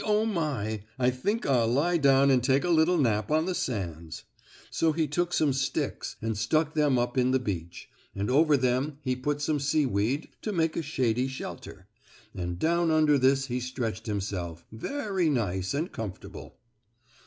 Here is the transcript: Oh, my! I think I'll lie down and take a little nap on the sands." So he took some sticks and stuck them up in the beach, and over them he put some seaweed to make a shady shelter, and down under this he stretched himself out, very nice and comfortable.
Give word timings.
Oh, 0.03 0.25
my! 0.25 0.81
I 0.97 1.11
think 1.11 1.45
I'll 1.45 1.67
lie 1.67 1.97
down 1.97 2.31
and 2.31 2.43
take 2.43 2.63
a 2.63 2.71
little 2.71 2.97
nap 2.97 3.29
on 3.29 3.45
the 3.45 3.53
sands." 3.53 4.23
So 4.71 4.93
he 4.93 5.07
took 5.07 5.31
some 5.31 5.53
sticks 5.53 6.15
and 6.23 6.35
stuck 6.35 6.73
them 6.73 6.97
up 6.97 7.19
in 7.19 7.29
the 7.29 7.37
beach, 7.39 7.87
and 8.15 8.27
over 8.31 8.57
them 8.57 8.97
he 9.03 9.15
put 9.15 9.41
some 9.43 9.59
seaweed 9.59 10.29
to 10.41 10.51
make 10.51 10.75
a 10.75 10.81
shady 10.81 11.27
shelter, 11.27 11.85
and 12.33 12.57
down 12.57 12.89
under 12.89 13.19
this 13.19 13.45
he 13.45 13.59
stretched 13.59 14.07
himself 14.07 14.61
out, 14.73 14.79
very 14.79 15.29
nice 15.29 15.71
and 15.75 15.91
comfortable. 15.91 16.57